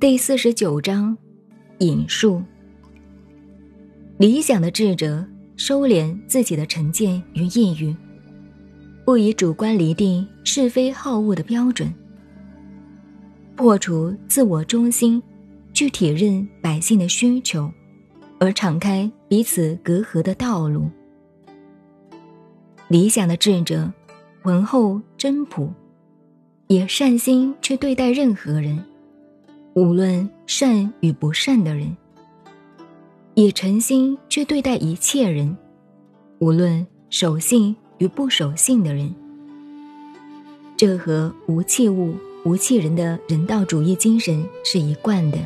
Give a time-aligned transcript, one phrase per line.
[0.00, 1.14] 第四十九章，
[1.80, 2.42] 引述。
[4.16, 5.22] 理想的智者
[5.56, 7.94] 收敛自己的成见与抑郁，
[9.04, 11.92] 不以主观厘定是非好恶的标准，
[13.54, 15.22] 破除自我中心，
[15.74, 17.70] 去体认百姓的需求，
[18.38, 20.88] 而敞开彼此隔阂的道路。
[22.88, 23.92] 理想的智者，
[24.40, 25.70] 浑厚真朴，
[26.68, 28.82] 也善心去对待任何人。
[29.74, 31.96] 无论善与不善的人，
[33.34, 35.54] 以诚心去对待一切人；
[36.40, 39.14] 无论守信与不守信的人，
[40.76, 42.14] 这和无器物、
[42.44, 45.38] 无器人的人道主义精神是一贯的。